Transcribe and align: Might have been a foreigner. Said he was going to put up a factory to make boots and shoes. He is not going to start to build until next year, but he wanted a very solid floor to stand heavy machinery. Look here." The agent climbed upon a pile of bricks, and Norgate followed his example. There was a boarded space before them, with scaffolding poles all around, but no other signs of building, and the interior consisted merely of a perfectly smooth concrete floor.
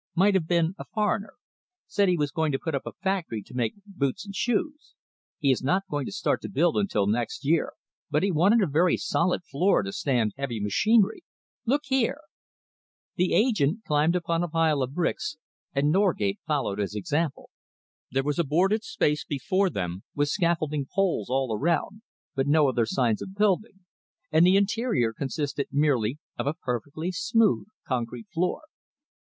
Might 0.15 0.33
have 0.33 0.47
been 0.47 0.73
a 0.79 0.85
foreigner. 0.91 1.33
Said 1.85 2.09
he 2.09 2.17
was 2.17 2.31
going 2.31 2.51
to 2.53 2.57
put 2.57 2.73
up 2.73 2.87
a 2.87 2.93
factory 3.03 3.43
to 3.43 3.53
make 3.53 3.75
boots 3.85 4.25
and 4.25 4.33
shoes. 4.33 4.95
He 5.37 5.51
is 5.51 5.61
not 5.61 5.83
going 5.91 6.07
to 6.07 6.11
start 6.11 6.41
to 6.41 6.49
build 6.49 6.75
until 6.75 7.05
next 7.05 7.45
year, 7.45 7.73
but 8.09 8.23
he 8.23 8.31
wanted 8.31 8.63
a 8.63 8.67
very 8.67 8.97
solid 8.97 9.43
floor 9.43 9.83
to 9.83 9.91
stand 9.91 10.33
heavy 10.37 10.59
machinery. 10.59 11.21
Look 11.67 11.83
here." 11.85 12.21
The 13.17 13.35
agent 13.35 13.83
climbed 13.85 14.15
upon 14.15 14.41
a 14.41 14.47
pile 14.47 14.81
of 14.81 14.95
bricks, 14.95 15.37
and 15.71 15.91
Norgate 15.91 16.39
followed 16.47 16.79
his 16.79 16.95
example. 16.95 17.51
There 18.09 18.23
was 18.23 18.39
a 18.39 18.43
boarded 18.43 18.83
space 18.83 19.23
before 19.23 19.69
them, 19.69 20.01
with 20.15 20.29
scaffolding 20.29 20.87
poles 20.91 21.29
all 21.29 21.55
around, 21.55 22.01
but 22.33 22.47
no 22.47 22.67
other 22.67 22.87
signs 22.87 23.21
of 23.21 23.35
building, 23.35 23.81
and 24.31 24.47
the 24.47 24.57
interior 24.57 25.13
consisted 25.13 25.67
merely 25.71 26.17
of 26.39 26.47
a 26.47 26.55
perfectly 26.55 27.11
smooth 27.11 27.67
concrete 27.87 28.25
floor. 28.33 28.63